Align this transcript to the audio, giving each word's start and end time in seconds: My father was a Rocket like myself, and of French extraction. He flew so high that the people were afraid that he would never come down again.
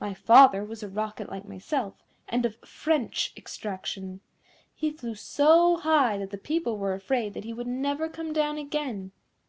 My 0.00 0.12
father 0.12 0.64
was 0.64 0.82
a 0.82 0.88
Rocket 0.88 1.30
like 1.30 1.46
myself, 1.46 2.02
and 2.28 2.44
of 2.44 2.56
French 2.64 3.32
extraction. 3.36 4.18
He 4.74 4.90
flew 4.90 5.14
so 5.14 5.76
high 5.76 6.18
that 6.18 6.30
the 6.30 6.36
people 6.36 6.76
were 6.76 6.94
afraid 6.94 7.32
that 7.34 7.44
he 7.44 7.52
would 7.52 7.68
never 7.68 8.08
come 8.08 8.32
down 8.32 8.58
again. 8.58 9.12